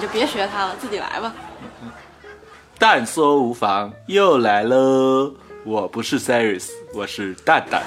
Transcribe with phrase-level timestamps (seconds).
[0.00, 1.30] 你就别学他了，自己来吧。
[2.78, 5.34] 但说无妨，又来喽！
[5.62, 7.82] 我不是 Cyrus，我是蛋蛋，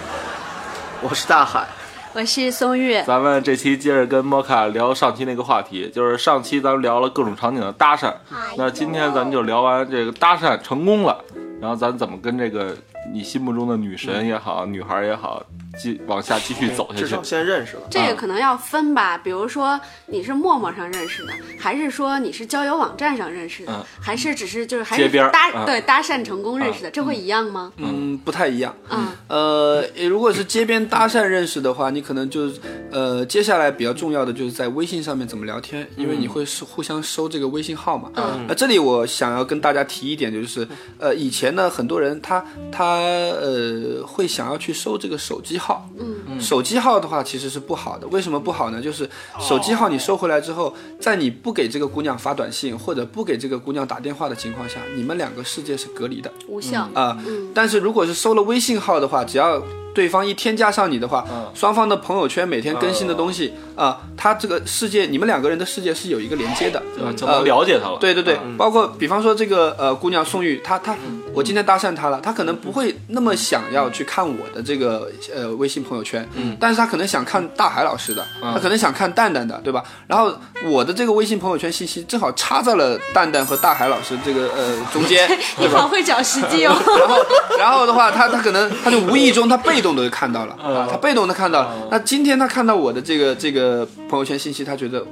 [1.01, 1.65] 我是大海，
[2.13, 3.01] 我是松玉。
[3.01, 8.13] 咱们这期接着跟莫卡聊上期那个话题，就是上期咱们聊了各种场景的搭讪，
[8.57, 11.19] 那今天咱们就聊完这个搭讪成功了，
[11.59, 12.77] 然后咱怎么跟这个
[13.11, 15.43] 你心目中的女神也好，女孩也好。
[15.77, 17.83] 继往下继续走下去，至少先认识了。
[17.89, 27.71] 这个可能要分吧，比如说你是陌陌上认识的，还是说你是交友网站上认识的，还是只是就是还是搭对搭讪成功认识的，这会一样吗？
[27.77, 28.75] 嗯，不太一样。
[28.89, 32.51] 嗯，呃，如果是街边搭讪认识的话，你可能就
[32.91, 38.11] 呃接下来比较重要的就是在微信上面怎么聊天，因为你会是互相收这个微信号嘛。
[38.15, 40.67] 嗯，那这里我想要跟大家提一点，就是
[40.99, 45.59] 呃以前呢很多人他他呃会想要去收这个手机。
[45.63, 48.05] 号，嗯，手机号的话其实是不好的。
[48.07, 48.81] 为什么不好呢？
[48.81, 57.17] 就是手机号你收回来之后，在你不给这个姑娘发短信或者不给这个姑娘打电话的情况下，你们两个世界是隔离的，无效啊。
[57.53, 59.63] 但是如果是收了微信号的话，只要
[59.95, 66.81] 对方一添加上你的话，双方的朋友圈每天更新的东西啊，他这个世界，你们两个人的世界是有一个连接的，
[67.15, 67.97] 怎么了解他了？
[67.99, 70.97] 对对对，包括比方说这个呃姑娘宋玉，她她，
[71.33, 79.83] 我今天搭讪他了，他可能不会那么想要去看我的这个呃微信朋友圈，嗯，但是他可能想看大海老师的，他可能想看蛋蛋的，对吧？
[80.07, 80.33] 然后
[80.65, 86.75] 我的这个微信朋友圈信息正好插在了蛋蛋和大海老师这个呃中间， 你好会找时机哦。
[86.99, 87.25] 然后
[87.57, 91.87] 然后的话，他他可能他就无意中他被动的看到了啊，他被动的看到了。
[91.89, 95.03] 那今天他看到我的这个这个朋友圈信息，他觉得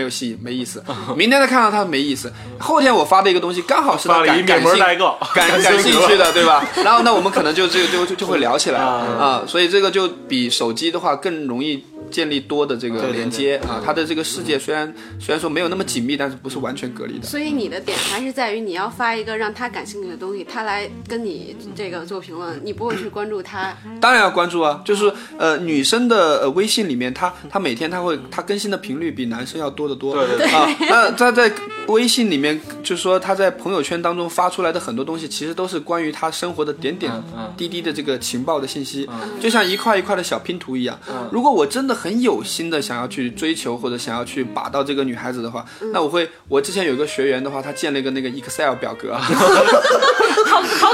[0.00, 0.82] 没有吸引，没意思。
[1.14, 2.32] 明天再看到他没意思。
[2.58, 4.96] 后天我发的一个东西刚好是他感感兴感
[5.62, 6.64] 感兴趣的，对吧？
[6.82, 9.42] 然后那我们可能就这个就就就会聊起来啊。
[9.46, 11.84] 所以这个就比手机的话更容易。
[12.10, 17.26] 建立多的这个连接啊，他的这个世界虽然虽然说没有那么紧密，但是不是完全隔离的。
[17.26, 23.72] 所以你的点还是在于你要发一个让他感兴趣的东西，他来跟你这个做评论，你不会去关注他。
[24.00, 30.14] 当然要关注啊，就是呃女生的呃微信里面，她她每天她会她更新的频率比男生要多得多。
[30.14, 30.48] 对对对。
[30.48, 31.52] 啊，那她在
[31.86, 37.12] 微信里面，就是说她在朋友圈当中发出来的很多东西，其实都是关于她生活的点点
[37.56, 39.08] 滴滴的这个情报的信息，
[39.40, 40.98] 就像一块一块的小拼图一样。
[41.30, 41.99] 如果我真的。
[42.00, 45.62] 很有心的想要去追求或者想要去把到这个女孩子的话，
[45.92, 49.12] 那我会，我之前有个学员的话，他建了一个那个 Excel 表格，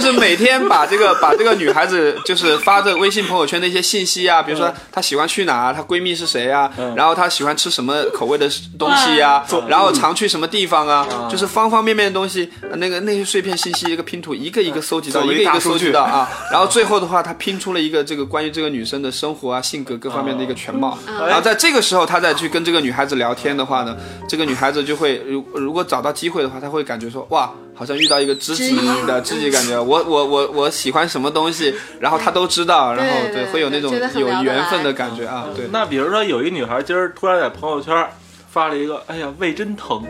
[0.00, 19.60] 就是每天把这个 把这个女孩子就是发的微信朋友圈的一些信息啊，比如说她喜欢去哪，她闺蜜是谁啊，然后她喜欢吃什么口味的东西呀，然后常去什么地方啊，就是方方面面的东西，那个那些碎片信息一个拼图，一个一个搜集到，一个一个搜集到啊， 然后最后的话，他拼出了一个这个关于这个女生的生活啊。
[19.70, 23.96] 性格各方面的一个全貌，然后在这个时候，他再去跟这个女孩子聊天的话呢，
[24.28, 27.48] 这个女孩子就会如如果找到机会的话，她会感觉说哇，
[27.80, 28.76] 好像遇到一个知己
[29.06, 35.46] 的知己感觉，我我我我喜欢什么东西，然后他都知道，然后对会有那种有缘分的感觉啊。
[35.56, 38.06] 对，那比如说有一女孩今儿突然在朋友圈。
[38.52, 40.04] 发了一个，哎呀，胃真疼，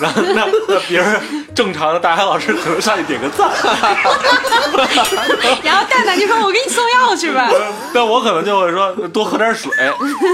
[0.00, 1.20] 然后那那别人
[1.54, 3.50] 正常的大海老师可能上去点个赞，
[5.64, 7.50] 然后蛋蛋就说：“我给你送药去吧。”
[7.92, 9.70] 那我可能就会说多喝点水。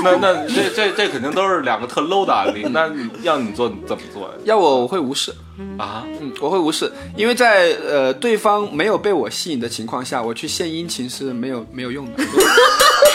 [0.05, 2.66] 那那这这这肯定都是两个特 low 的案例。
[2.71, 4.28] 那你要你做你怎么做呀？
[4.45, 5.33] 要我我会无视
[5.78, 12.22] 啊，嗯，我会无视，因为在呃对方没有被我吸引的情况下，我去献殷勤是没有没有用的。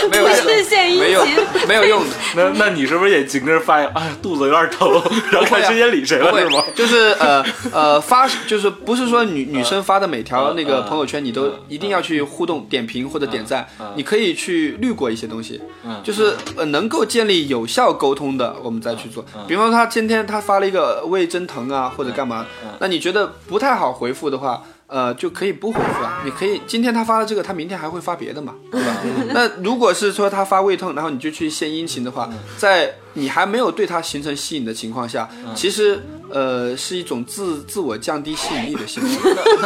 [0.09, 1.25] 没有献殷没有
[1.67, 2.15] 没有用的。
[2.35, 3.77] 那那你是不是也紧跟着发？
[3.77, 4.89] 哎呀，肚子有点疼，
[5.31, 6.63] 然后看谁先理谁了，是吗？
[6.75, 15.61] 就是呃呃发，就是不是说女女生发的每条那个朋友圈，你都一定要去互动、点评或者点赞，你可以去滤过一些东西。
[16.03, 19.23] 就是呃能够建立有效沟通的，我们再去做。
[19.47, 22.45] 比方说他今天他发了一个胃真疼啊，或者干嘛，
[22.79, 24.61] 那你觉得不太好回复的话。
[24.91, 26.21] 呃，就可以不回复啊。
[26.25, 28.97] 你可以今天他发了这个，他明天还会发别的嘛，对吧？
[29.33, 39.09] 那如果是说他发胃痛，然后你就去献殷勤的话，在你还没有对他形成吸引的情况下，其实呃是一种自自我降低吸引力的行为。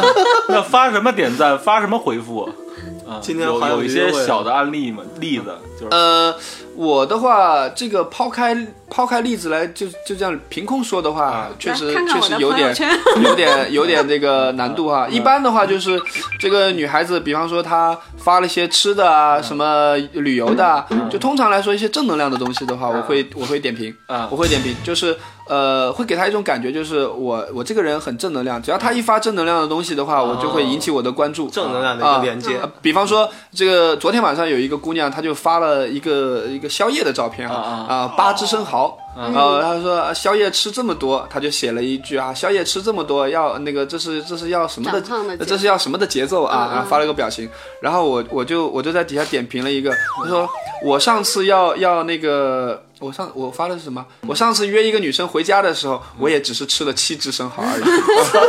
[0.48, 2.48] 那发什么点赞，发什么回复？
[3.20, 6.34] 今天有有一些小的案例嘛，例子就是呃，
[6.74, 8.56] 我的话，这个抛开
[8.90, 12.74] 抛开例子来就就这样凭空说的话，确实确实有点
[13.22, 15.06] 有点有点这个难度哈。
[15.10, 16.00] 一般的话就是
[16.38, 25.16] 这个女孩子，比方说她发了一些吃的啊，什么旅游的，就通常来说一些正能量的东西的话，我会我会点评啊，我会点评，就是
[25.48, 32.60] 呃会给他一种感觉，就是我我这个人很正能量，只要他一发正能量的东西的话，我就会引起我的关注，正能量的一个连接。
[32.82, 38.98] 比方说这个昨天晚上有一个姑娘，她就发了一个一个宵夜的照片啊啊，八只生蚝。
[39.16, 45.00] 然后他说宵夜吃这么多，他就写了一句啊，宵夜吃这么多要那个这是这是要什么的，
[45.44, 46.70] 这是要什么的节奏啊？
[46.72, 47.48] 然后发了个表情，
[47.80, 49.90] 然后我我就我就在底下点评了一个，
[50.22, 50.48] 他说
[50.84, 52.82] 我上次要要那个。
[52.98, 54.02] 我上我发的是什么？
[54.26, 57.82] 我上次约一个女生回家的时候，我也只是吃了七只生蚝而已。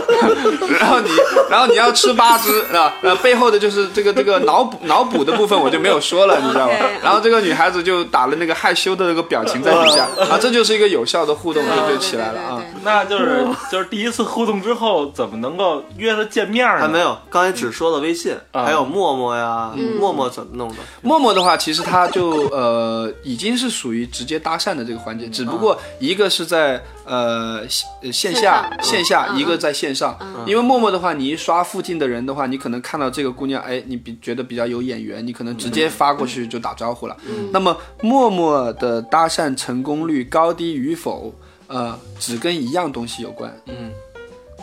[0.79, 1.09] 然后你，
[1.49, 6.73] 然后你要吃八只，啊，呃，背后的就是这个这个脑补脑补的部分，我就没有说了，你知道吗？
[7.03, 12.63] 然后这个女孩子就打了那个害羞的那个表情在底下，啊，这就是一个有效的互动就就起来了啊。
[12.83, 16.79] 那就是 就是第一次互动之后，怎么能够约他见面呢？
[16.79, 20.75] 还没有，刚才只说了微信，还有陌陌呀，陌陌怎么弄的？
[21.01, 24.37] 陌陌的话，其实它就呃已经是属于直接。
[24.47, 27.67] 搭讪的这个环节，只不过一个是在呃
[28.13, 30.17] 线下线下，一个在线上。
[30.45, 37.17] 因为陌陌的话，你一刷附近的人的话，你可能看到这个姑娘，哎，你比觉得比较有眼缘，你可能直接发过去就打招呼了。
[37.51, 41.33] 那么陌陌的搭讪成功率高低与否，
[41.67, 43.55] 呃，只跟一样东西有关。
[43.65, 43.91] 嗯。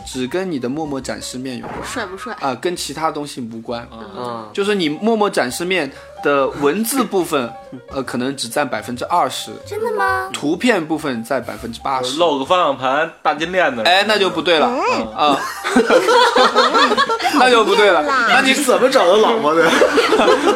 [0.07, 2.53] 只跟你的默默展示面有关，帅不帅啊？
[2.53, 3.87] 跟其他东西无关。
[3.91, 5.91] 嗯，就是你默默展示面
[6.25, 7.49] 的文字部分，
[7.93, 9.51] 呃，可能只占百分之二十。
[9.65, 10.29] 真的吗？
[10.33, 12.17] 图片部分占百分之八十。
[12.17, 14.67] 露个方向盘、大金链子，哎，那就不对了
[15.15, 15.39] 啊。
[17.37, 18.03] 那就不对了。
[18.29, 19.69] 那你怎么找到老婆的？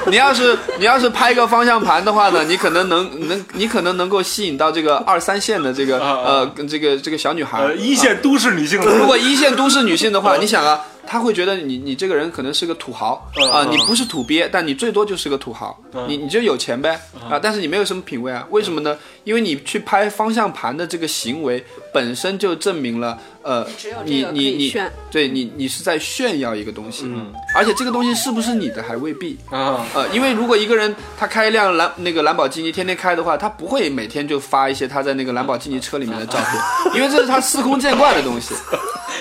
[0.07, 8.79] 你要是你要是拍个方向盘的话呢，你可能能能你可能能够吸引到这个二三线的这个呃跟这个这个小女孩，一线都市女性。
[8.81, 16.99] 如果一线都市女性的话，你想啊，她会觉得你你这个人可能是个土豪啊，你不是土鳖，但你最多就是个土豪，你你就有钱呗
[17.29, 18.97] 啊，但是你没有什么品味啊，为什么呢？
[19.23, 21.63] 因为你去拍方向盘的这个行为
[21.93, 23.65] 本身就证明了，呃，
[24.05, 24.73] 你你你，
[25.11, 29.37] 对你你是在炫耀一个东西，嗯，而且这个东西是不是你的还未必。
[29.49, 38.53] 啊，呃，因为如果一个人他开一辆兰那个兰博基尼天天开的话，他不会每天就发一些他在那个兰博基尼车里面的照片， 因为这是他司空见惯的东西。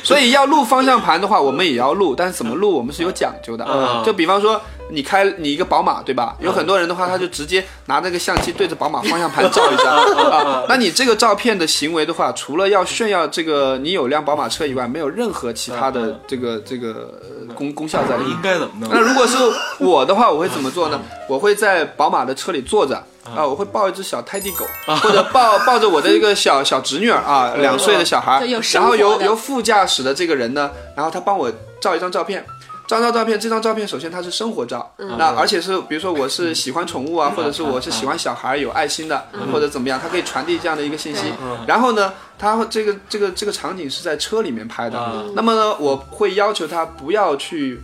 [0.02, 3.64] 所以要录方向盘的话，我们也要录，但是怎么录，我们是有讲究的。
[3.68, 4.60] 嗯，就比方说
[4.90, 6.36] 你开你一个宝马，对吧？
[6.40, 9.96] 有很多人的话，他就直接拿那个相机对着宝马方向盘照一张
[10.30, 10.64] 啊。
[10.68, 17.20] 那你这个照片的行为的话，除了要炫耀这个你有辆宝马车以外，没有任何其他的这个这个
[17.54, 18.32] 功功效在里面。
[18.32, 18.90] 应该怎么弄？
[18.92, 19.36] 那如果是
[19.78, 21.00] 我的话，我会怎么做呢？
[21.28, 23.02] 我会在宝马的车里坐着。
[23.36, 28.44] 啊，我会抱一只小泰迪狗，或者抱抱着我的一个小小侄女儿啊， 两岁的小孩，
[28.75, 32.44] 然后由由副驾驶的这个人呢，然后他帮我照一张照片，
[32.86, 41.32] 照照照片，这张照片首先它是生活照，那而且是比如说我是喜欢宠物啊，或者是我是喜欢小孩有爱心的，或者怎么样，它可以传递这样的一个信息。
[41.66, 47.80] 然后呢，他这个这个这个场景是在车里面拍的，那么呢，我会要求他不要去。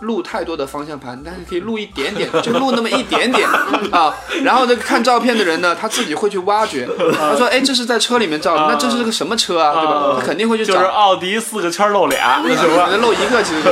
[0.00, 3.48] 录太多的方向盘，但是可以录一点点，就录那么一点点
[3.90, 4.14] 啊。
[4.42, 6.86] 然后这个看照片的人呢，他自己会去挖掘。
[7.18, 9.72] 他说：“哎，这是在车里面照的，那这是个什么车啊？
[9.72, 10.16] 对吧？
[10.20, 12.54] 他肯定会去找。”就是奥迪四个圈露俩，你
[12.96, 13.62] 露一个其实。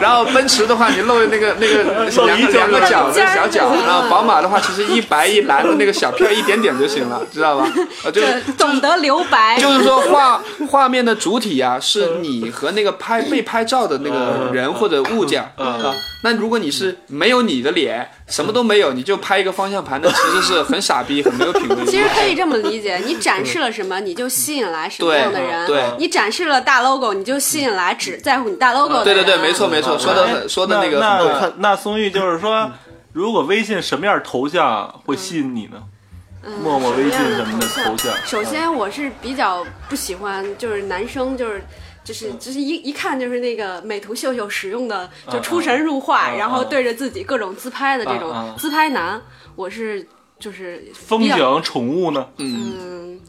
[0.00, 1.84] 然后奔驰的话，你露那个那个
[2.26, 3.70] 两个两个角的小角。
[3.86, 7.70] 然后宝马的话，其实一白一蓝的那个小片一点点就行了，知道吧？
[8.04, 8.20] 啊，就
[8.58, 9.56] 懂得留白。
[9.60, 14.68] 就是说画画面的主体呀，是你和那个拍被拍照的那个人。
[14.80, 15.94] 或者物件啊，
[16.24, 21.84] 那如果你是没有你的脸，什么都没有，你就拍一个方向盘，那其实是很傻逼，很没有品味。
[21.84, 25.66] 其实可以这么理解，你展示了什么，你就吸引来什么样的人。
[25.66, 29.04] 对，你展示了大 logo，你就吸引来只在乎你大 logo 的。
[29.04, 30.98] 对对对，没错没错，说的很说的那个。
[30.98, 32.70] 那那宋玉就是说，
[33.12, 35.82] 如果微信什么样头像会吸引你呢？
[36.62, 38.12] 陌陌微信什么的头像。
[38.24, 41.62] 首先，我是比较不喜欢，就是男生就是。
[42.02, 49.20] 就是就是一一看就是那个美图秀秀使用的，就出神入化，然后对着自己各种自拍的这种自拍男，
[49.54, 50.06] 我是
[50.38, 53.20] 就是风景宠物呢，嗯，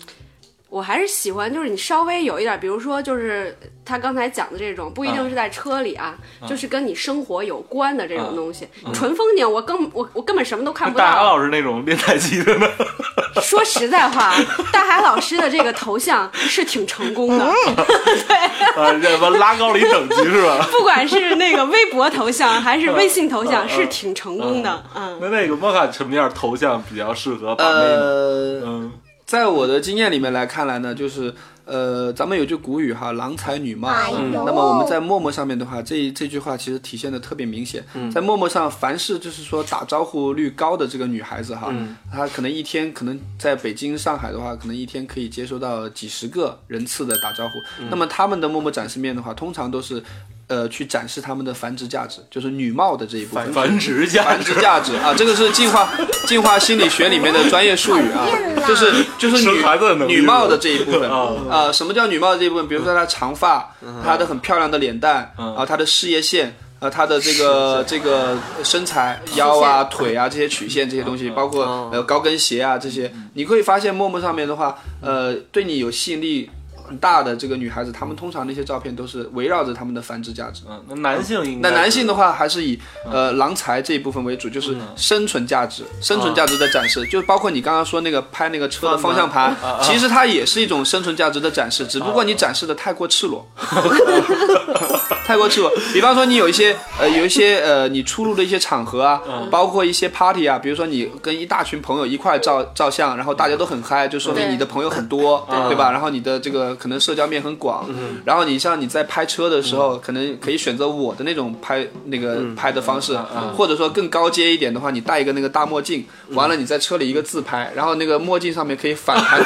[0.72, 6.16] 我还是喜欢就是你稍微有一点，比如说就是他刚才讲的这种，不一定是在车里啊，
[6.48, 8.66] 就是跟你生活有关的这种东西。
[8.94, 11.24] 纯风景，我根我我根本什么都看不到大海。
[11.24, 12.66] 老师那种练太极的呢？
[13.44, 14.34] 说实在话，
[14.72, 17.44] 大海老师的这个头像是挺成功的，
[18.80, 20.66] 啊，这不拉高了一等级是吧？
[20.72, 24.84] 不管是那个微博头像还是微信头像，是挺成功的。
[24.96, 27.86] 嗯，那那个莫卡什么样头像比较适合把妹呢？
[27.86, 28.92] 呃，嗯
[29.32, 31.34] 在我的经验里面来看来呢，就是
[31.64, 33.90] 呃，咱们有句古语哈，郎才女貌。
[34.14, 37.82] 嗯，那么我们在陌陌上面的话，这这句话其实体现的特别明显。
[38.14, 41.74] 在陌陌上，凡是就是说打招呼率高的这个女孩子哈，
[42.12, 47.54] 她可能一天可能在北京、上海的话，可能一天可以接收到几十个人次的打招呼。
[47.90, 50.04] 那么他们的陌陌展示面的话，通常都是。
[50.52, 53.54] 呃，去展示他们的繁殖价值，就是女貌的这一部分。
[53.54, 54.28] 繁殖价值。
[54.28, 55.90] 繁殖价值啊，这个是进化
[56.28, 58.28] 进化心理学里面的专业术语啊，
[58.68, 60.16] 就是就是女孩子的能力。
[60.16, 61.10] 女貌的这一部分。
[61.10, 61.32] 啊。
[61.50, 62.68] 啊，什么叫女貌的这一部分？
[62.68, 64.02] 比如说她长发，嗯。
[64.04, 66.54] 她的很漂亮的脸蛋啊，她的事业线。
[66.82, 76.61] 啊，她的这个这个身材、腰啊、腿啊这些曲线这些东西，包括呃高跟鞋啊这些，你可以发现陌陌上面的话，呃，对你有吸引力很
[76.98, 80.64] 大的这个女孩子，她们通常那些照片都是围绕着她们的繁殖价值。
[80.70, 82.80] 嗯，那男性应该那男性的话，话还是以
[83.10, 93.48] 呃狼才这一部分为主，就是生存价值、生存价值的展示，就包括你刚刚说那个拍那个车的方向盘，其实它也是一种生存价值的展示，只不过你展示的太过赤裸，
[95.26, 95.70] 太过赤裸。
[95.92, 105.76] 比方说你有一些呃有一些呃你出入的一些场合啊，包括一些 party 啊，比如说你跟一大群朋友一块照照相，然后大家都很嗨，就说明你的朋友很多，对。
[105.76, 105.92] 吧？
[105.92, 107.90] 然后你的这个可能社交面很广，
[108.24, 113.18] 然后你像你在拍车的时候，可能可以选择我的那种拍那个拍的方式，
[113.58, 119.42] 或者说更高阶一点的话，你戴一个那个大墨镜，完了你在车里一个自拍，然后那个墨镜上面可以反弹。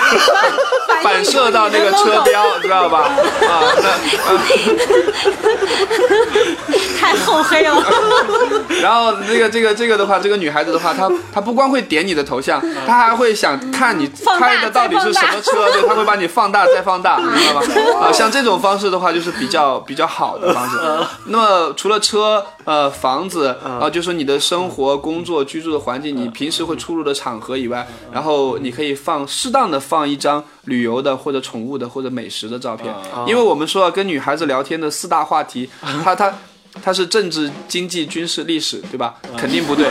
[1.06, 3.10] 反射到那个车标，知道吧？
[3.48, 3.62] 啊，
[6.68, 7.84] 那太厚黑了。
[8.82, 14.10] 然后那个这个这个的话，这个女孩子的话，她她不光会点你的头像，她还会想看你
[14.40, 17.54] 开的到底是什么车，对，她会把你放大 再放大，你知道
[18.02, 18.08] 吗？
[18.08, 20.78] 啊，像这种方式的话，就是比较比较好的方式。
[21.28, 32.94] 那么除了车、呃房子，然后就是你的生活、工作、居住的环境，你平时会出入的场合以外，然后你可以放适当的放一张旅游的或者宠物的或者美食的照片，
[33.28, 35.70] 因为我们说跟女孩子聊天的四大话题，
[36.04, 36.34] 她她。
[36.84, 39.16] 它是政治、经济、军事、历史，对吧？
[39.38, 39.88] 肯定不对。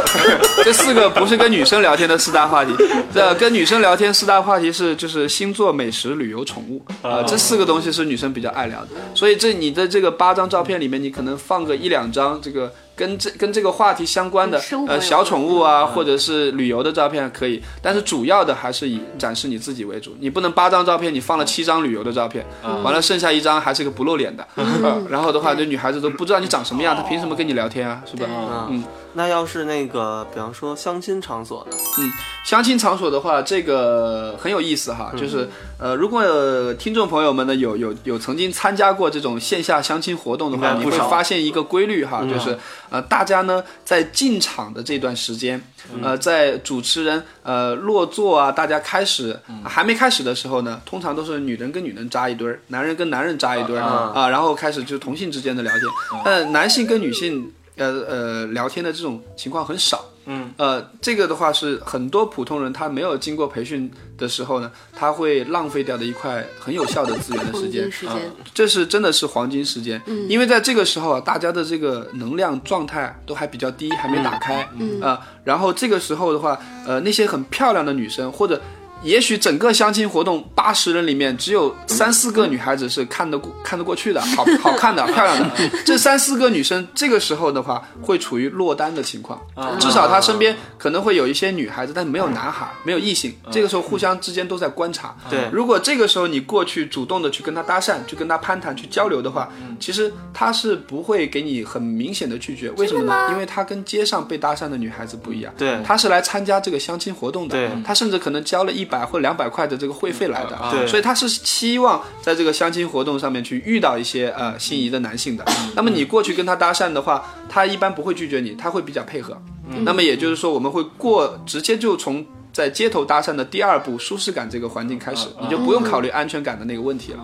[0.64, 2.72] 这四个不是跟女生聊天的四大话题。
[3.12, 8.88] 这跟女生聊天四大话题是就是星座、美食、旅游、宠物啊、这四个东西是女生比较爱聊的。
[9.14, 12.72] 所以这你的这个八张照片里面，你可能放个一两张这个。
[12.96, 20.16] 跟这跟这个话题相关的呃小宠物啊，或者是旅游的照片可以，但是主要的还是以展示你自己为主。
[20.20, 22.44] 你不能八张照片，你放了七张旅游的照片，
[22.82, 28.02] 完了剩下一张还是个不露脸的，呃 然后的话，这女孩子都不知道你长什么样，她凭什么跟你聊天啊？
[28.06, 28.26] 是吧？
[28.70, 28.84] 嗯，
[29.14, 31.76] 那要是那个，比方说相亲场所呢？
[31.98, 32.12] 嗯
[32.44, 42.58] 相亲场所的话，这个很有意思哈，就是呃，如果呃听众朋友们呢有有有曾经参加过这种线下相亲活动的话，你会发现一个规律哈，就是
[42.90, 45.58] 呃大家呢在进场的这段时间，
[46.02, 55.82] 呃，在主持人呃落座啊，大家开始还没开始的时候呢，通常都是女人跟女人扎一堆儿，男人跟男人扎一堆儿啊，然后开始就同性之间的聊天，
[56.26, 60.04] 但男性跟女性呃呃聊天的这种情况很少。
[60.26, 67.92] 嗯，呃，这个的话是很多普通人他没有经过培训的时候呢，他会浪费掉的一块很有效的资源的时间黄金。
[67.92, 78.58] 时间，这是真的是黄金时间，嗯因为在这个时候啊，大家的这个能量状态都还比较低，还没打开，嗯啊、然后这个时候的话，呃，那些很漂亮的女生或者。
[79.04, 85.50] 也许整个相亲活动八十人里面只有三四个女孩子是看得过看得过去的，好好看的、 漂亮的。
[85.84, 89.38] 这三四个女生这个时候的话，会处于落单的情况，
[89.78, 93.34] 至少她身边可能会有一些女孩子，但没有男孩，没有异性。
[93.50, 95.14] 这个时候互相之间都在观察。
[95.28, 102.70] 对如果这个时候你过去主动的去跟她搭讪，去跟她攀谈，去交流的话，其实她是不会给你很明显的拒绝。
[102.72, 103.28] 为什么呢？
[103.32, 105.52] 因为她跟街上被搭讪的女孩子不一样。
[105.58, 107.54] 对她是来参加这个相亲活动的。
[107.54, 110.58] 对她甚至可能交了一百或两百块的这个会费来的。
[110.70, 115.44] 对所以他是期望在这个相亲活动上面去遇到一些呃心仪的男性的。
[115.74, 119.36] 那么你过去跟他搭讪的话，他一般不会拒绝你，他会比较配合。
[119.84, 122.24] 那么也就是说，我们会过直接就从。
[122.54, 127.18] 在街头搭讪的第二步，舒适感这个环境开始，你就不用考虑安全感的那个问题了。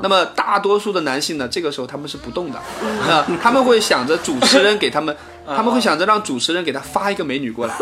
[0.00, 2.62] 那么大多数的男性呢，这个时候他们是不动的，
[3.04, 5.16] 呃，他们会想着主持人给他们
[5.46, 7.74] 他们会想着让主持人给他发一个美女过来。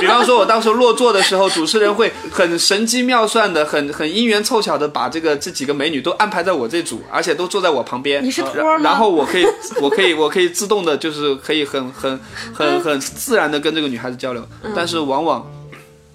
[0.00, 8.24] 比方说，我到时候落座的时候，主持人会很神机妙算的、很很因缘凑巧的把这个这几个美女都安排在我这组，而且都坐在我旁边。
[8.24, 9.46] 你是托然吗然后我可以，
[9.80, 12.18] 我可以， 我可以自动的，就是可以很很
[12.52, 14.46] 很很自然的跟这个女孩子交流。
[14.74, 15.44] 但是往往。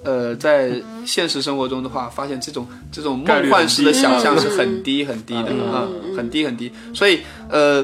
[0.07, 0.69] 呃，在
[1.03, 6.71] 现实生活中的话，发现这种这种梦幻式的想象是很低很低的啊，很低很低。
[6.93, 7.83] 所以呃，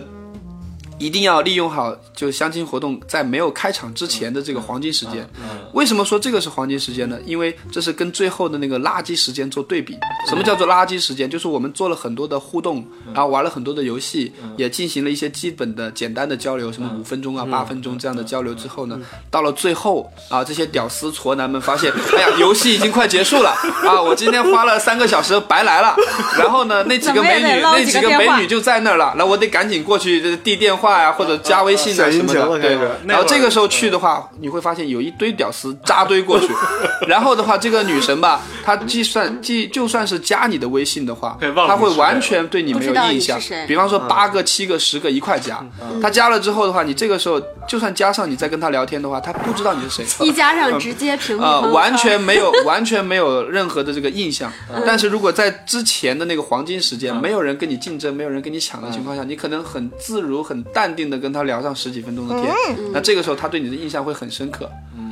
[1.02, 5.28] 一定要利用好就相亲活动在没有开场之前的这个黄金时间。
[5.74, 7.18] 为什么说这个是黄金时间呢？
[7.26, 9.98] 因为这是跟最后的那个垃圾时间做对比。
[10.28, 11.28] 什么叫做垃圾时间？
[11.28, 19.00] 就是我们做了很多的互动，然后玩了很多的游戏，也进行了一些基本的简单的交流，什么五分钟啊、八分钟这样的交流之后呢，
[19.32, 23.50] 到了最后啊，这些屌丝挫男们发现，哎呀，游戏已经快结束了
[23.90, 25.96] 啊，我今天花了三个小时白来了。
[26.38, 32.60] 然后呢，那几个美女那几个美女就在那儿了，那我得赶紧过去递电话呀、或者加微信啊什么的。
[32.60, 36.48] 对然后这个时候去的话，你会发现有一堆屌丝扎堆过去，
[37.08, 43.40] 然后的话，这个女神吧，她计算计就算是加你的微信的话她会完全对你没有印象。
[43.68, 45.64] 比方说八个、七个、十个一块加，
[46.02, 50.26] 她加了之后的话，你这个时候就算加上你再跟她聊天的话，她不知道你是谁。
[50.26, 54.52] 一加上直接屏蔽完全没有，完全没有任何的这个印象。
[54.86, 62.54] 但是如果在之前的那个黄金时间，没有人跟你竞争，没有人跟你抢的情况下，你可能很自如、很淡定的跟他聊上十几分钟的天，
[62.94, 64.70] 那这个时候他对你的印象会很深刻。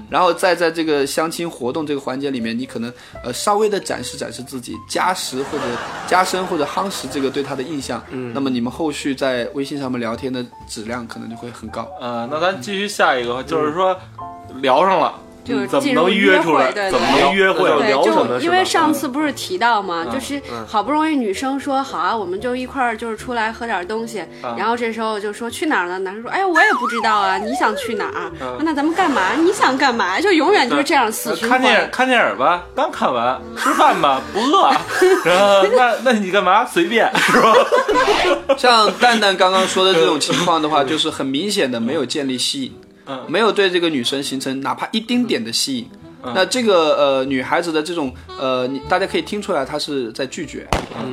[0.09, 2.91] 然后再在这个相亲活动这个环节里面，你可能
[3.23, 5.63] 呃稍微的展示展示自己，加实或者
[6.07, 11.87] 加深或者夯实这个对他的印象，嗯那么你们后续在微信上面聊天的质量可能就会很高。
[12.01, 13.95] 呃，那咱继续下一个，就是说
[14.63, 16.65] 聊上了，就是怎么进入能约出来？
[16.65, 17.69] 约会对怎么对能约会？
[17.79, 25.99] 对聊什么对，就因为上次不是提到嘛，嗯就是好不容易女生说好啊，我们就一块儿就是出来喝点东西，嗯然后这时候就说去哪儿呢？
[25.99, 28.31] 男生说，哎呀，我也不知道啊，你想去哪儿？
[28.41, 29.33] 嗯那咱们干嘛？
[29.35, 30.19] 你想干嘛？
[30.21, 31.89] 就永远就是这样死循看电影。
[31.91, 34.71] 看电影吧，刚看完，吃饭吧，不饿。
[35.25, 36.65] 然后那那你干嘛？
[36.65, 37.53] 随便是吧？
[38.57, 42.73] 像蛋蛋刚刚说的这种情况的话，就是很明显的没有建立吸引，
[43.09, 43.25] 嗯。
[43.27, 45.89] 没有对这个女生形成哪怕一丁点的吸引。
[46.35, 50.67] 那这个呃女孩子的这种呃，你大家可以听出来，她是在拒绝。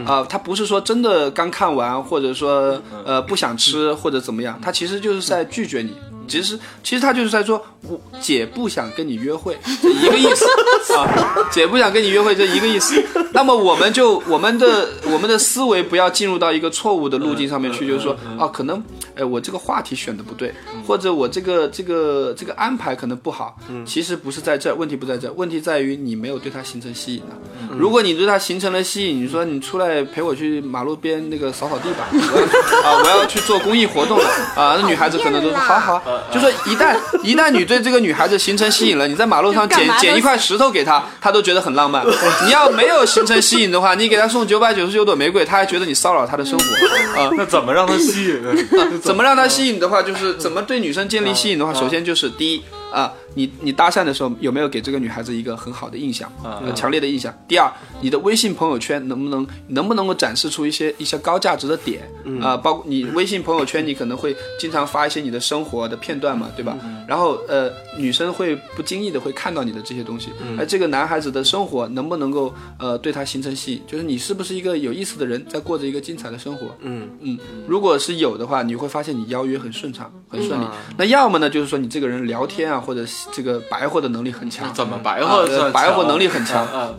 [0.05, 5.95] 啊、她不是说真的刚看完，或者说呃不想吃或者怎么样，她其实就是在拒绝你。
[6.26, 10.45] 其实其实她就是在说，我姐不想跟你约会，这一个意思。
[10.97, 11.07] 啊，
[11.53, 13.00] 姐不想跟你约会这一个意思。
[13.33, 18.82] 那么我们就我们的我们的思维不要进入到一个错误的路径上面去，就是说啊，可能
[19.17, 20.52] 哎我这个话题选的不对，
[20.87, 23.57] 或者我这个这个这个安排可能不好。
[23.85, 27.35] 其实不是在这儿，问题不在这儿，问题在于你没有对他形成吸引啊。
[27.79, 34.25] 如果你对他形成了吸引，你说你出来陪我去马路边那个扫扫地吧，我要啊我要去做公益活动了
[34.55, 36.02] 啊，那女孩子可能都说好好，
[36.33, 42.05] 就说一旦一旦你对这个女孩子形成吸引了，你在马路上捡捡一块石头给她，她都觉得很浪漫。
[42.47, 46.65] 你要没有形成吸引的话，你给她送九百九十九朵玫瑰，她还觉得你骚扰她的生活
[47.21, 47.31] 啊。
[47.37, 48.52] 那怎么让她吸引呢？
[49.06, 57.32] 怎么让他吸引的话，就是怎么对女生建立吸引的话，首先就是第一啊，你你搭讪的时候有没有给这个女孩子一个很好的印象，呃强烈的印象？
[57.46, 57.70] 第二，
[58.00, 62.56] 你的微信朋友圈能不能能不能够展示出一些一些高价值的点啊？
[62.56, 66.76] 包括你微信朋友圈，你可能会经常发一些你的生活的片段嘛，对吧？
[67.06, 73.82] 然后呃，女生会不经意的会看到你的这些东西，而这个男孩子的生活能不能够呃对他形成吸引？
[73.86, 76.75] 就是你是不是一个有意思的人，在过着一个精彩的生活？
[76.80, 80.64] 嗯嗯，如果是有的话，你会发现你邀约很顺畅，很顺利。
[80.96, 84.73] 那要么呢，就是说你这个人聊天啊，或者这个白活的能力很强。
[84.75, 86.95] 怎么白啊活呃白活能力很强啊？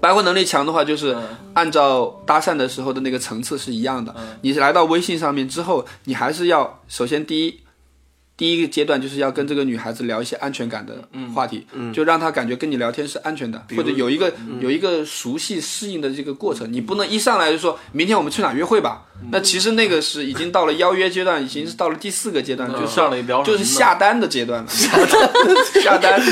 [0.00, 1.16] 白活能力强的话，就是
[1.54, 4.14] 按照搭讪的时候的那个层次是一样的。
[4.42, 7.60] 你来到微信上面之后，你还是要首先第一。
[8.36, 16.72] 第一个阶段就是要跟这个女孩子聊一些安全感的话题，就让她感觉跟你聊天是安全的，或者有一个、有一个熟悉适应的这个过程。
[16.72, 24.68] 你不能一上来就说明天我们去哪约会吧，那其实那个是已经到了邀约阶段，已经是到了第四个阶段，就是上了一标就是下单的阶段了，
[25.82, 26.22] 下单， 啊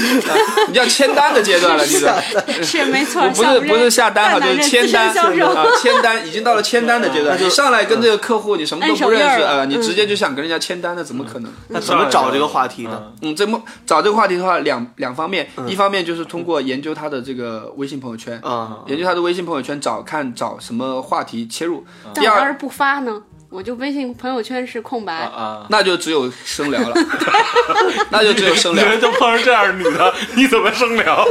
[0.69, 2.19] 你叫签单的阶段了，你知道。
[2.63, 7.39] 是没错，不是不是下单哈，就是签单啊，签单已经到了签单的阶段。
[7.41, 11.53] 你上来跟这个客户，你什么都不认识啊，你直接就想跟人家签单，那怎么可能？
[11.69, 13.13] 那怎么找这个话题呢？
[13.23, 21.85] 嗯，这么找这个话题的话，两两方面，一方面就是通过研究他的这个微信朋友圈，啊，研究他的微信朋友圈，找看找什么话题切入。
[22.15, 25.13] 第二，发呢，我就微信朋友圈是空白。
[25.25, 25.67] 啊！
[25.69, 26.95] 那就只有生聊了，
[28.11, 28.85] 那就只有生聊。
[28.85, 31.27] 你们就碰上这样的女的， 你怎么生聊？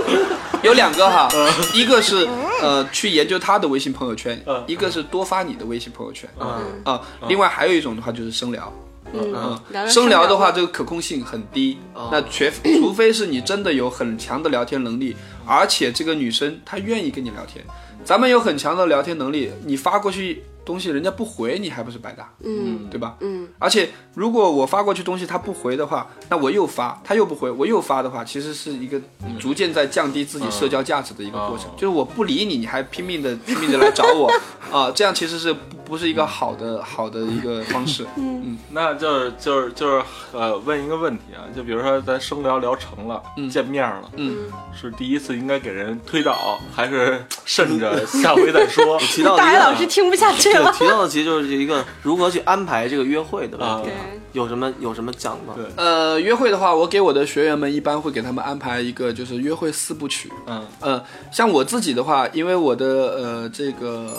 [0.61, 1.29] 有两个哈，
[1.73, 2.27] 一个是
[2.61, 6.99] 呃去研究她的微信朋友圈嗯，一个是多发你的微信朋友圈嗯啊。
[7.29, 8.73] 另外还有一种的话就是生聊
[9.13, 9.57] 嗯，
[9.89, 11.77] 生聊的话，这个可控性很低。
[11.93, 17.63] 哦那全除非是你真的有很强的聊天能力，而且这个女生她愿意跟你聊天，
[18.03, 22.29] 咱们有很强的聊天能力，你发过去东西人家不回，你还不是白搭？
[22.43, 23.15] 嗯对吧？
[23.21, 28.99] 嗯，而且如果我发过去东西他不回的话，那我又发，他又不回，我又发的话，其实是一个
[29.39, 31.67] 逐渐在降低自己社交价值的一个过程。
[31.69, 34.29] 哦就是我不理你，你还拼命的拼命的来找我
[34.69, 38.05] 啊、这样其实是不不是一个好的好的一个方式。
[38.17, 40.03] 嗯那就是就是就是
[40.33, 48.99] 呃，问一个问题啊，就比如说咱生聊聊成了，见面了，嗯，是第一次应该给人推倒，还是 慎着下回再说？
[48.99, 50.71] 提 到大一个海老师听不下去对了。
[50.73, 53.95] 提到的其实就是一个如何去安排这个约会的问题啊，
[54.33, 55.53] 有什么有什么讲吗？
[55.55, 60.31] 对呃，约会的话，我给我的学员们一般会给他们安排一个就是约会四部曲。
[60.45, 64.15] 嗯呃，像我自己的话，因为我的呃这个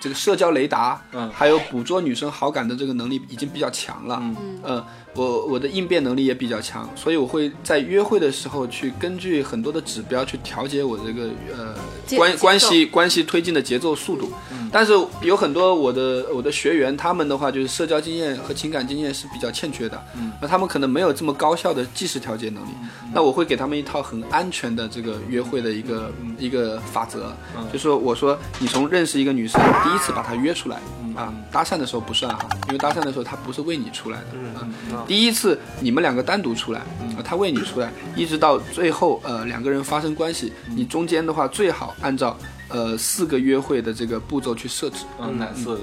[0.00, 4.86] 这个社交雷达，嗯还有捕捉女生好感的这个能力已经比较强了，嗯呃，
[5.18, 11.74] 我我的应变能力也比较强，所以我会在约会的时候去根据很多的指标去调节我这个呃
[12.16, 14.30] 关关系关系推进的节奏速度。
[14.70, 20.00] 但是有很多我的我的学员，他们的话就是社交经验和情感经验是比较欠缺的，
[20.40, 22.70] 那他们可能没有这么高效的即时调节能力。
[23.12, 27.32] 那我会给他们一套很安全的这个约会的一个一个法则，
[27.72, 30.76] 就说我说你从认识一个女生第一次把她约出来
[31.16, 34.60] 啊，搭讪的时候不算哈，因为搭讪的时候她不是为你出来的。
[34.94, 35.04] 啊。
[35.08, 42.36] 第一次你们两个单独出来，啊，她为你出来，一直到最后呃两个人发生关系，你中间的话最好按照
[42.68, 44.98] 呃四个约会的这个步骤去设置。
[45.18, 45.80] 嗯，哪四个？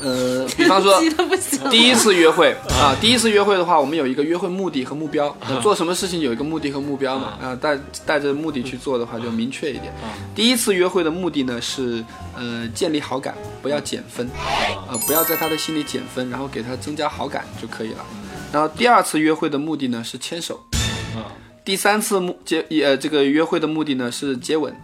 [0.00, 1.02] 呃，比方说。
[1.70, 9.92] 第一次约会 啊，第一次约会的话，我们有一个约会目的和目标，呃做什么事情有一个目的和目标嘛，啊，带带着目的去做的话就明确一点。
[10.34, 12.04] 第一次约会的目的呢是
[12.36, 14.28] 呃建立好感，不要减分，
[14.86, 18.04] 啊，不要在他的心里减分，然后给他增加好感就可以了。
[18.52, 20.62] 然后第二次约会的目的呢是牵手，
[21.16, 21.32] 啊
[21.64, 24.74] 第三次目接呃这个约会的目的呢是接吻，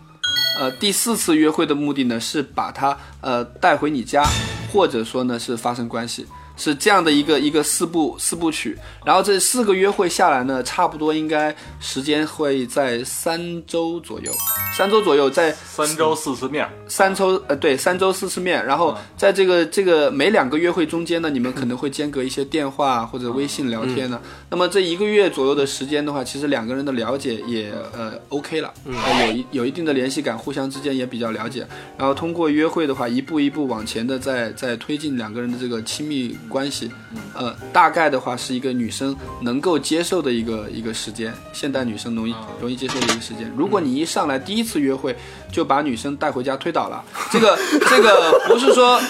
[0.58, 4.24] 呃第四次约会的目的呢是把他呃带回你家，
[4.72, 6.26] 或者说呢是发生关系，
[6.58, 8.76] 是这样的一个一个四部四部曲。
[9.06, 14.30] 然后这四个约会下来呢，差不多应该时间会在三周左右，
[14.76, 24.20] 三周左右在三周四次面，三周呃对三周四次面，然后在这个这个每两个约会中间呢，你们可能会间隔一些电话或者微信聊天呢。
[24.50, 31.66] 那么这一个月左右的时间的话，其实两个人的了解也呃 OK 了，呃有一有一定的联系感，互相之间也比较了解。
[31.96, 36.90] 然后通过约会的话，一步一步往前的在在推进两个人的这个亲密关系，
[37.34, 43.52] 呃大概的话是一个女生能够接受的一个一个时间，现代女生容易容易接受的一个时间。
[43.56, 45.16] 如果你一上来第一次约会
[45.52, 47.58] 就把女生带回家推倒了，这个
[47.88, 49.00] 这个不是说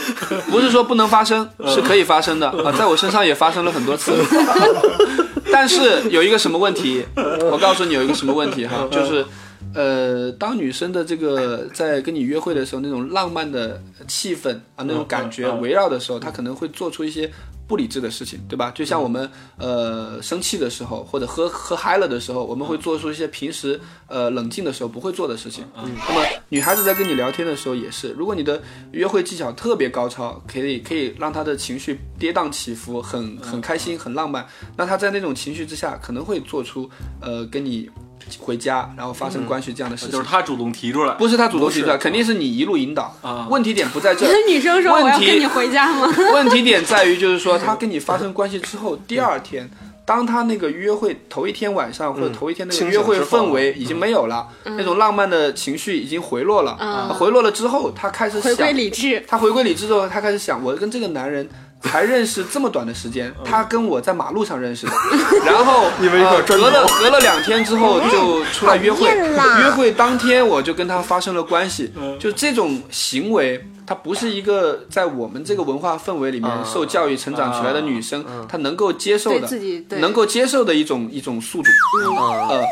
[0.51, 4.13] 不是说不能发生，是可以发生的啊，在我身上也发生了很多次。
[5.51, 7.05] 但是有一个什么问题，
[7.51, 9.25] 我告诉你有一个什么问题哈，就是。
[9.75, 17.31] 呃，当女生的这个在跟你约会的时候，那种浪漫的气氛啊，那种感觉围绕的时候，她可能会做出一些
[17.67, 18.71] 不理智的事情，对吧？
[18.75, 25.65] 就像我们呃生气的时候，或者喝喝嗨了的时候，我们会做出一些平时呃冷静的时候不会做的事情。
[25.77, 36.89] 那么女孩子在跟你聊天的时候也是，如果你的约会技巧特别高超，可以可以让她的情绪跌宕起伏，很很开心，很浪漫，那她在那种情绪之下，可能会做出
[37.21, 37.91] 呃跟你
[38.39, 40.13] 回家然后发生关系这样的事情。
[40.13, 43.15] 就是他主动提出来，不是他主动提出来，肯定是你一路引导。
[43.23, 46.09] 啊问题点不在这儿，女生说我要跟你回家吗？
[46.35, 49.71] 问题点在于就是说，他跟你发生关系之后， 第二天。
[50.05, 59.23] 当他那个约会头一天晚上或者头一天那个约会氛围已经没有了，那种浪漫的情绪已经回落了，嗯回落了之后，他开始回归想，理智。
[59.29, 61.47] 他回归理智之后，他开始想，我跟这个男人
[61.83, 64.93] 才认识这么短的时间，他跟我在马路上认识的，
[65.47, 69.07] 然后你们呃隔了隔了两天之后就出来约会，
[69.61, 73.65] 约会当天我就跟他发生了关系，就这种行为。
[73.89, 79.49] 她不是一个在我们这个文化氛围里面受教育成长起来的女生，她能够接受的，
[79.97, 81.71] 能够接受的一种一种速度。
[82.51, 82.63] 呃，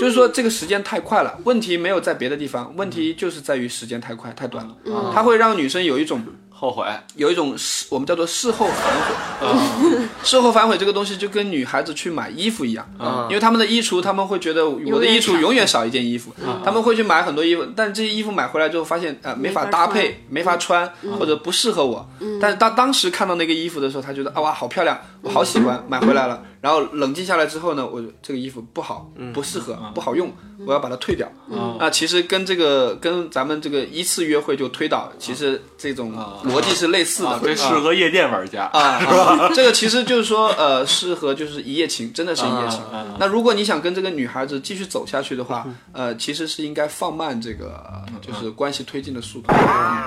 [0.00, 4.74] 就是说这个时间太快了，问题没有在别的地方，问题就是在于时间太快太短了，
[5.12, 6.24] 它会让女生有一种
[6.62, 10.06] 后悔，有一种事，我们叫做事后反悔。
[10.22, 12.86] 事后反悔这个东西就跟女孩子去买衣服一样，
[13.28, 16.32] 因为他们的衣橱，他们会觉得我的衣橱永远少一件衣服，
[16.64, 22.08] 他们会去买很多衣服，但是这些衣服买回来之后发现呃没法搭配，没法穿，或者不适合我。
[22.40, 26.40] 但是当当时看到那个衣服的时候，他觉得啊哇好漂亮，我好喜欢，买回来了。
[26.60, 30.32] 然后冷静下来之后呢，我这个衣服不好，不适合，不好用，
[30.64, 31.28] 我要把它退掉。
[31.80, 36.12] 啊，其实跟这个跟咱们这个一次约会就推倒，其实这种
[36.52, 37.40] 逻辑是类似的。
[37.42, 39.50] 这适合夜店玩家啊，是吧？
[39.54, 42.80] 这个其实就是说，呃，适合就是一夜情，真的是一夜情。
[43.18, 47.82] 那如果你想跟这个女孩子继续走下去的话，呃，其实是应该放慢这个
[48.20, 49.52] 就是关系推进的速度，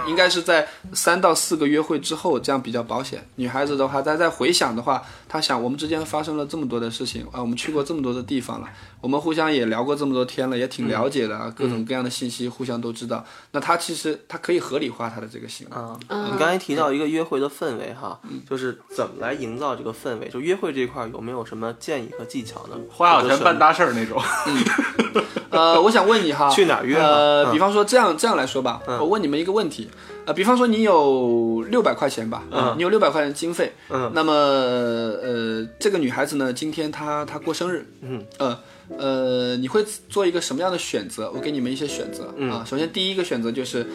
[0.07, 3.27] 应该是在三到四个约会之后，这样比较保险。
[3.35, 8.69] 女孩子的话，她再回想的话，她想我们之间发生了这么多的事情啊，我们去过这么多的地方了，
[9.01, 13.25] 我们互相也聊过这么多天了，也挺了解的，各种各样的信息互相都知道。
[13.51, 15.75] 那他其实他可以合理化他的这个行为。
[15.75, 20.29] 啊你刚才提到一个约会的氛围哈，就是怎么来营造这个氛围？
[20.29, 22.75] 就约会这一块有没有什么建议和技巧呢？
[22.89, 24.21] 花小钱办大事儿那种。
[25.49, 26.97] 呃，我想问你哈，去哪儿约？
[26.97, 29.89] 呃，比方说这样这样来说吧，我问你们一个问题，
[30.25, 32.43] 呃，比方说你有六百块钱吧，
[32.77, 38.59] 你有六百块钱经费，嗯，那么呃，这个女孩子呢，今天她她过生日，嗯，呃
[38.97, 41.31] 呃，你会做一个什么样的选择？
[41.33, 42.65] 我给你们一些选择啊。
[42.67, 43.85] 首先第一个选择就是，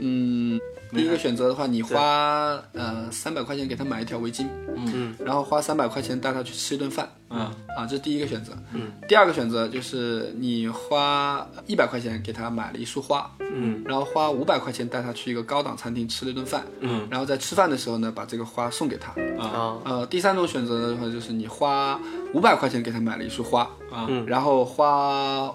[0.00, 0.60] 嗯。
[0.92, 7.42] 第一个选择的话，你花呃三百块钱给他买一条围巾，嗯，然后花三百块钱带他去吃一顿饭，嗯，
[7.76, 22.00] 啊，这是第一个选择，嗯，第二个选择就是你花一百块钱给他买了一束花，嗯，然后花五百块钱带他去一个高档餐厅吃了一顿饭，嗯，然后在吃饭的时候呢，把这个花送给他，啊，呃，第三种选择的话就是你花
[22.34, 25.54] 五百块钱给他买了一束花，啊，然后花，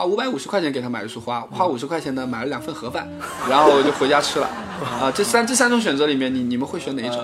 [0.00, 3.06] 花五百五十块钱给他买一束花，花五十块钱呢买了两份盒饭，
[3.50, 4.46] 然后我就回家吃了。
[4.98, 7.18] 啊，这三这三种选择里面，你你们会选哪一种？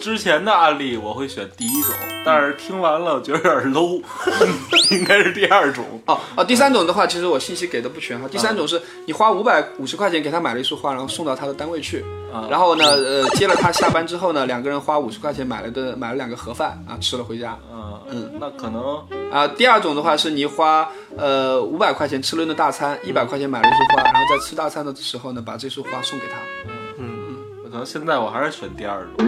[0.00, 1.92] 之前的案例我会选第一种，
[2.24, 4.00] 但是听完了觉得有点 low，
[4.96, 5.84] 应该是第二种。
[6.06, 8.28] 哦哦，第三种的话，其实我信息给的不全哈。
[8.28, 12.04] 第三种是你花五百五十块钱给他买了一束花，然后送到他的单位去，
[12.48, 17.58] 然后呢，呃，接了他下班之后呢，两个人花五十块钱买了顿买了两个盒饭啊，吃了回家。
[17.72, 26.36] 嗯嗯，那可能啊，第二种的话是你花呃五百块钱吃了顿大餐，一百块钱买了一束花，然后在吃大餐的时候呢，把这束花送给他。
[26.68, 29.26] 嗯嗯，可能现在我还是选第二种。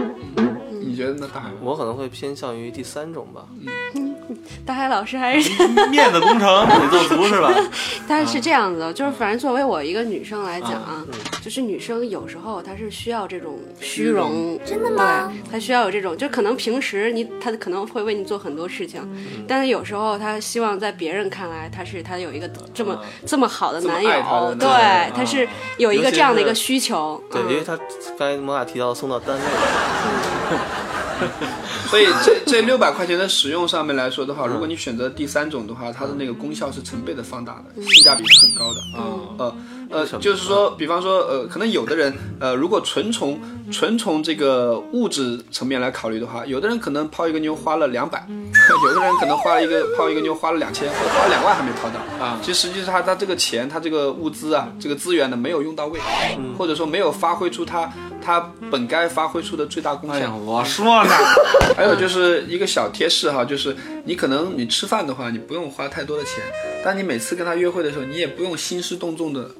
[1.01, 1.27] 你觉得那？
[1.29, 3.47] 大海，我可能会偏向于第三种吧。
[3.95, 4.15] 嗯，
[4.67, 7.51] 大海老师还是面子工程得做足是吧？
[8.07, 11.03] 但是是这样子的，就是反正作为我一个女生来讲啊，
[11.43, 15.33] 就是女生有时候她是需要这种虚荣，真的吗？
[15.33, 19.01] 对，她需要有这种，就可能平时你她可能会为你做很多事情，
[19.49, 27.23] 但是有时候她希望在别人看来，她是她有一个这么这么好的男友，对，她是有一个这样的一个需求。
[27.31, 27.75] 对，因为她
[28.19, 29.43] 刚才摩卡提到送到单位。
[31.89, 38.81] 所以这这六百块钱的使用上面来说的话，如果你选择第三种的话，它的那个功效是成倍的放大的，性价比是很高的。
[39.39, 39.55] 呃
[39.91, 43.39] 呃，就是说，比方说，呃，可能有的人，呃，如果纯从
[43.73, 52.39] 纯从这个物质层面来考虑的话，有的人可能泡一个妞花了两百， 有的人可能花了一个泡一个妞花了两千，或者花了两万还没泡到啊。
[52.43, 55.99] 其实实际上他他这个钱，他这个物资啊，这个资源呢没有用到位，
[56.57, 57.93] 或者说没有发挥出他
[58.25, 60.31] 他本该发挥出的最大贡献。
[60.47, 61.11] 我说呢，
[61.77, 66.35] 还有就是一个小贴士哈，就是你可能你吃饭的话，你不用花太多的钱，
[66.85, 69.51] 但你每次跟他约会的时候，你也不用兴师动众的。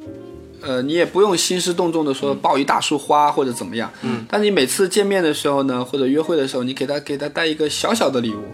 [0.63, 8.45] 呃，你也不用兴师动众的说抱一大束花或者怎么样，嗯，但你每次见面的时候呢，或者约会的时候，你给他给他带一个小小的礼物，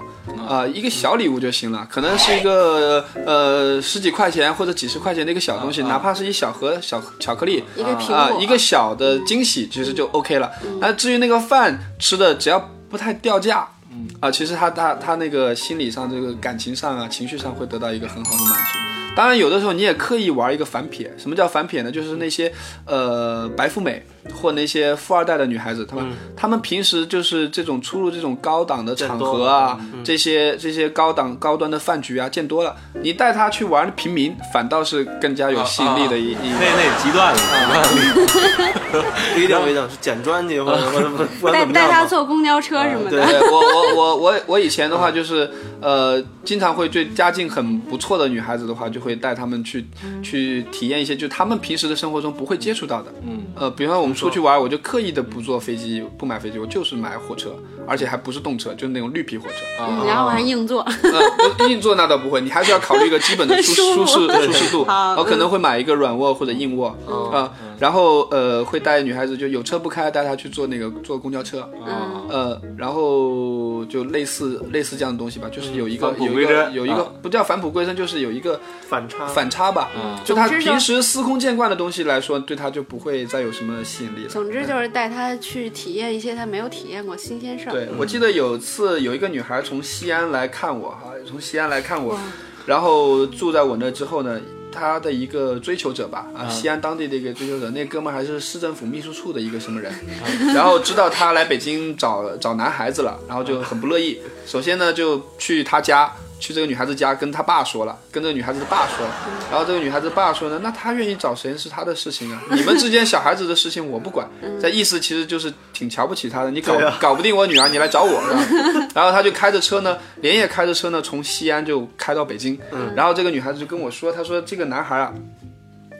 [0.49, 10.49] 啊，一个小礼物就行了，可能是一个呃十几块钱或者几十块钱的一个小东西，哪怕是一小盒小巧克力，一个苹果，啊，一个小的惊喜，其实就 OK 了。
[10.81, 13.76] 那至于那个饭吃的，只要不太掉价，嗯，
[14.21, 18.79] 啊，其实他他他那个心理上这个感情上啊，情绪上会得到一个很好的满足。
[19.15, 21.11] 当然，有的时候你也刻意玩一个反撇。
[21.17, 21.91] 什么叫反撇呢？
[21.91, 22.53] 就是那些
[22.85, 32.77] 呃白富美或那些富二代的女孩子，她们她们平时就是这种出入这种高档的场合啊，这些这些高档高端的饭局啊，见多了。
[33.01, 37.41] 你带她去玩平民，反倒是更加有吸引力的一一那那极端了，
[39.35, 43.27] 不一定不一定是捡砖去或者什么什么带带她坐公交车什么的。
[43.27, 49.01] 对我我我我我以前的话就是呃，经常会对家境很不错的女孩子的话就。
[49.07, 49.87] 会带他们去
[50.21, 53.15] 去体验一些，就他们平时的生活中不会接触到的。
[53.25, 57.51] 嗯，呃，比方我们出去玩，我就刻意的不坐飞机，不买飞机，我就是买火车，
[57.87, 59.83] 而且还不是动车，就是那种绿皮火车。
[59.83, 60.81] 啊，然后还硬座。
[60.81, 63.73] 呃，硬座那倒不会，你还是要考虑一个基本的舒
[64.07, 64.85] 舒适舒适度。
[65.19, 66.89] 我可能会买一个软卧或者硬卧
[67.33, 71.69] 啊，然后呃会带女孩子，就有车不开，带她去坐那个坐公交车。
[71.87, 78.61] 嗯，呃，然后就类似类似这样的东西吧，就是有一个有一个有一个不叫返璞归真，就是有一个。
[78.89, 79.91] 反差反差吧，
[80.25, 84.29] 就他平时司空见惯的东西来说，对他就不会再有什么吸引力了。
[84.29, 87.73] 总之就是带他去体验一些他没有体验过新鲜事儿。
[87.73, 92.17] 对，我记得有次有一个女孩从西安来看我哈，从西安来看我，
[92.65, 94.41] 然后住在我那之后呢，
[94.73, 99.93] 他的一个追求者吧，啊，西安当地的一个追求者，那哥们儿还是市政府秘书处的一个什么人，
[100.55, 104.21] 然后知道他来北京找找男孩子了，然后就很不乐意。
[104.47, 109.15] 首先呢，就去他家，去这个女孩子家跟她爸说了，跟这个女孩子的爸说了，
[109.51, 114.29] 然后这个女孩子爸说呢，那他愿意找谁是他的事情啊， 你们之间小孩子的事情我不管。
[114.61, 118.89] 这意思其实就是挺瞧不起他的，你搞搞不定我女儿，你来找我，是吧？
[118.95, 122.59] 然后他就开着车呢，连夜开着车呢，从西安就开到北京。
[122.95, 125.13] 然后这个女孩子就跟我说，她说这个男孩啊。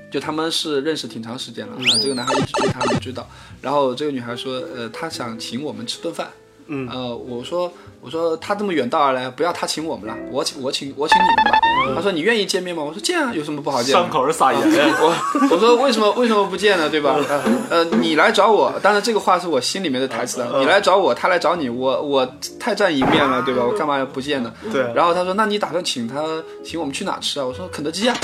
[0.09, 3.29] 就他们是认识挺长时间了啊，这个男孩一直追她没追到，
[3.61, 6.29] 然后这个女孩说，呃，她想请我们吃顿饭，
[6.69, 11.59] 嗯，呃，我说我说他这么远道而来，不要他请我们了，我请我请我请你们吧。
[11.95, 12.83] 他说你愿意见面吗？
[12.83, 14.01] 我说见啊，有什么不好见的？
[14.01, 14.61] 伤口是撒盐。
[14.63, 15.17] 我
[15.51, 16.91] 我说为什么为什么不见呢？
[16.91, 17.17] 对吧？
[17.29, 20.49] 呃呃，你来找我，当然这个话是我心里面的台词啊。
[20.59, 23.63] 你来找我，他来找你，我我太占一面了，对吧？
[23.65, 24.53] 我干嘛要不见呢？
[24.73, 24.93] 对。
[24.95, 26.23] 然后他说，那你打算请他
[26.65, 27.47] 请我们去哪吃啊？
[27.47, 28.17] 我说肯德基啊。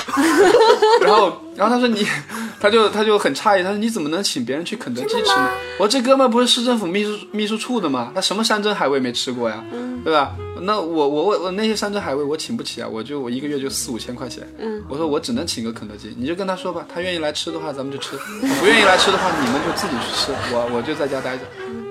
[1.02, 2.06] 然后然后他说你，
[2.60, 5.50] 他就他就很诧异，他说你怎么能请别人去肯德基吃呢？
[5.78, 8.12] 我说这哥们不是市政府秘书秘书处的吗？
[8.14, 9.62] 他什么山珍海味没吃过呀？
[10.04, 10.34] 对吧？
[10.62, 14.46] 那我我我我那些山珍海味我请不起啊，我就我一个月就四五千块钱。
[14.58, 18.16] 嗯，我说我只能请个肯德基，你就跟他说吧，他愿意来吃的话咱们就吃，
[18.60, 21.42] 不愿意来吃的话你们就自己去吃，我我就在家待着。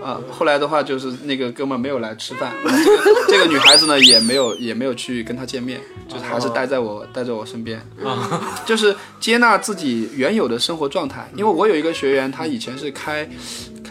[0.03, 7.81] 啊，后来的话就是那个哥们没有来吃饭， 这个这个女孩子呢也没有也没有去跟他见面，就是还是待在我待在我身边，
[8.65, 11.29] 就是接纳自己原有的生活状态。
[11.35, 13.29] 因为我有一个学员，他以前是开。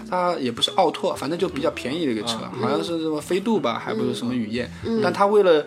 [0.08, 4.68] 他也不是奥拓，反正就比较便宜的一个车，好像是什么飞度吧，还不是什么雨燕。
[5.00, 5.64] 但他为了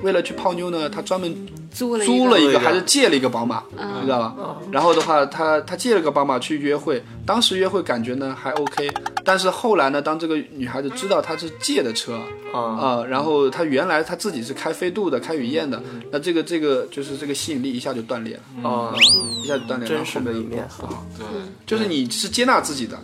[0.00, 1.34] 为了去泡妞呢，他专门
[1.70, 3.62] 租了租了一个，还是借了一个宝马，
[4.00, 4.56] 你知道吧？
[4.70, 8.90] 然后的话，他他借了个宝马去约会，当时约会感觉呢还 OK，
[9.24, 12.18] 但是后来呢，当这个女孩子知道他是借的车
[12.52, 18.68] 啊，然后他原来他自己是开飞度的，开雨燕的，那这个这个就是这个吸引力一下就断裂了。
[18.68, 18.94] 啊，
[19.42, 19.94] 一下就断裂了。
[19.94, 21.26] 真实的一面啊，对，
[21.66, 22.98] 就是你是接纳自己的。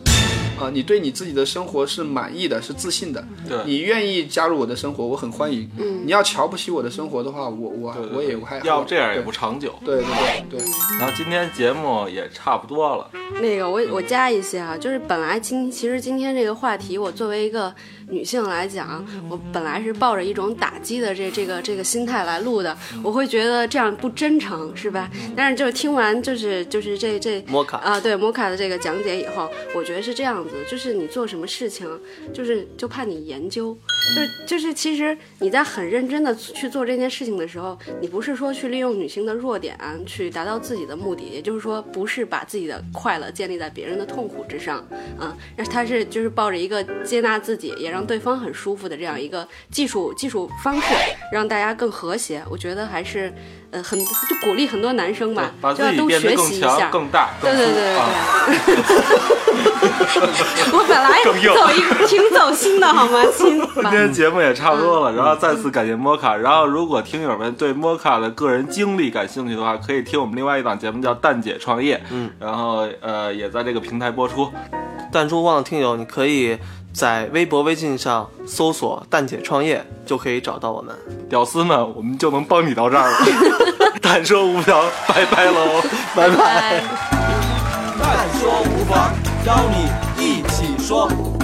[0.60, 3.24] 啊，你对你自己的生活是满意的，是自信的。
[3.48, 5.70] 对，你愿意加入我的生活，我很欢迎。
[5.78, 9.74] 嗯，你要瞧不起我的生活的话，我我我也还要这样也不长久。
[9.84, 10.04] 对对
[10.50, 10.68] 对对。
[10.98, 13.10] 然后今天节目也差不多了。
[13.40, 17.72] 那个我我加一些啊，就是本来今其实今天这个话题，我作为一个
[18.10, 25.10] 女性来讲，我本来是抱着一种打击的这这个这个心态来录的，我会觉得这样不真诚，是吧？
[25.36, 30.50] 但是就是听完就是就是这这摩卡啊，对摩卡的这个讲解以后，我觉得是这样子。
[30.70, 31.86] 就是你做什么事情，
[32.32, 33.76] 就是就怕你研究，
[34.14, 44.86] 就就是其实你在很认真的去做这件事情的时候，你不是说去利用女性的弱点去达到自己的目的，也就是说不是把自己的快乐建立在别人的痛苦之上，
[45.20, 45.36] 嗯，
[45.70, 50.94] 他是就是抱着一个接纳自己也让对方很舒服的这样一个技术技术方式，
[51.32, 52.42] 让大家更和谐。
[52.50, 53.32] 我觉得还是
[53.70, 57.98] 呃很就鼓励很多男生嘛，就要都学习一下，更大，对对对对。
[60.72, 63.24] 我本来走一挺走心的，好吗？
[63.36, 63.60] 亲。
[63.74, 66.36] 今天节目也差不多了，然后再次感谢摩卡。
[66.36, 71.96] 然后如果听友们对摩卡的个人经历感兴趣的话，可以听我们另外一档节目叫《蛋姐创业》。
[72.10, 74.50] 嗯，然后呃也在这个平台播出。
[75.10, 76.58] 弹珠忘了听友，你可以
[76.92, 80.94] 在微博、微信上搜索“蛋姐创业”，就可以找到我们。
[81.30, 83.16] 屌丝们，我们就能帮你到这儿了。
[84.02, 85.82] 但说无聊，拜拜喽，
[86.14, 86.82] 拜拜。
[88.00, 89.10] 但说无妨，
[89.48, 91.37] 邀你一起说。